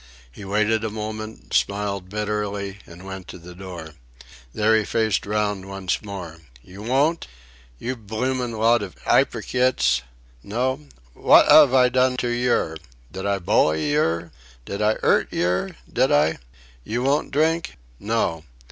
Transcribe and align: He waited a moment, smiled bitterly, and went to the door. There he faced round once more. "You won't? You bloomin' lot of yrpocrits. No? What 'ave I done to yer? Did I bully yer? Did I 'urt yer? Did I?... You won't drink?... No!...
He 0.31 0.43
waited 0.43 0.83
a 0.83 0.89
moment, 0.89 1.53
smiled 1.53 2.09
bitterly, 2.09 2.79
and 2.87 3.05
went 3.05 3.27
to 3.27 3.37
the 3.37 3.53
door. 3.53 3.91
There 4.51 4.75
he 4.75 4.83
faced 4.83 5.27
round 5.27 5.69
once 5.69 6.01
more. 6.01 6.39
"You 6.63 6.81
won't? 6.81 7.27
You 7.77 7.95
bloomin' 7.95 8.53
lot 8.53 8.81
of 8.81 8.95
yrpocrits. 9.05 10.01
No? 10.41 10.87
What 11.13 11.47
'ave 11.51 11.77
I 11.77 11.89
done 11.89 12.17
to 12.17 12.29
yer? 12.29 12.77
Did 13.11 13.27
I 13.27 13.37
bully 13.37 13.91
yer? 13.93 14.31
Did 14.65 14.81
I 14.81 14.95
'urt 15.03 15.31
yer? 15.31 15.75
Did 15.93 16.11
I?... 16.11 16.39
You 16.83 17.03
won't 17.03 17.29
drink?... 17.29 17.77
No!... 17.99 18.43